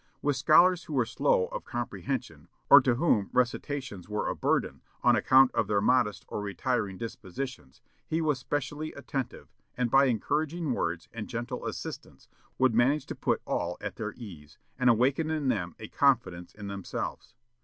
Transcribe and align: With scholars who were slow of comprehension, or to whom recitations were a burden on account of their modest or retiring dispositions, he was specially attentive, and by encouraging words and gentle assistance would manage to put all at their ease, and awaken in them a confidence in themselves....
With 0.23 0.35
scholars 0.35 0.85
who 0.85 0.93
were 0.93 1.05
slow 1.05 1.45
of 1.51 1.63
comprehension, 1.63 2.47
or 2.71 2.81
to 2.81 2.95
whom 2.95 3.29
recitations 3.33 4.09
were 4.09 4.27
a 4.29 4.35
burden 4.35 4.81
on 5.03 5.15
account 5.15 5.53
of 5.53 5.67
their 5.67 5.79
modest 5.79 6.25
or 6.27 6.41
retiring 6.41 6.97
dispositions, 6.97 7.81
he 8.07 8.19
was 8.19 8.39
specially 8.39 8.93
attentive, 8.93 9.47
and 9.77 9.91
by 9.91 10.05
encouraging 10.05 10.73
words 10.73 11.07
and 11.13 11.27
gentle 11.29 11.67
assistance 11.67 12.27
would 12.57 12.73
manage 12.73 13.05
to 13.05 13.15
put 13.15 13.43
all 13.45 13.77
at 13.79 13.97
their 13.97 14.13
ease, 14.17 14.57
and 14.79 14.89
awaken 14.89 15.29
in 15.29 15.49
them 15.49 15.75
a 15.77 15.87
confidence 15.87 16.51
in 16.55 16.65
themselves.... 16.65 17.35